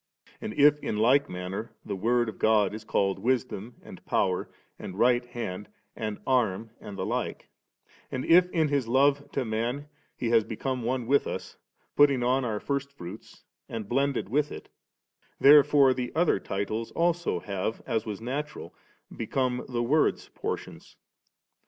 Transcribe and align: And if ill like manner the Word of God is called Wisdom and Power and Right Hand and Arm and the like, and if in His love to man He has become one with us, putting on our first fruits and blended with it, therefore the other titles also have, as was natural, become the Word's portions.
And 0.41 0.55
if 0.55 0.79
ill 0.81 0.95
like 0.95 1.29
manner 1.29 1.73
the 1.85 1.95
Word 1.95 2.27
of 2.27 2.39
God 2.39 2.73
is 2.73 2.83
called 2.83 3.19
Wisdom 3.19 3.75
and 3.83 4.03
Power 4.03 4.49
and 4.79 4.97
Right 4.97 5.23
Hand 5.23 5.69
and 5.95 6.17
Arm 6.25 6.71
and 6.79 6.97
the 6.97 7.05
like, 7.05 7.49
and 8.11 8.25
if 8.25 8.49
in 8.49 8.69
His 8.69 8.87
love 8.87 9.31
to 9.33 9.45
man 9.45 9.89
He 10.17 10.31
has 10.31 10.43
become 10.43 10.81
one 10.81 11.05
with 11.05 11.27
us, 11.27 11.55
putting 11.95 12.23
on 12.23 12.43
our 12.43 12.59
first 12.59 12.91
fruits 12.91 13.43
and 13.69 13.87
blended 13.87 14.27
with 14.27 14.51
it, 14.51 14.69
therefore 15.39 15.93
the 15.93 16.11
other 16.15 16.39
titles 16.39 16.89
also 16.93 17.39
have, 17.39 17.83
as 17.85 18.03
was 18.03 18.19
natural, 18.19 18.73
become 19.15 19.63
the 19.69 19.83
Word's 19.83 20.29
portions. 20.29 20.97